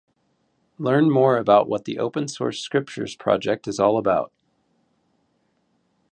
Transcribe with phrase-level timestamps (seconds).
[0.79, 4.33] Learn more about what the Open Source Scriptures project is all about.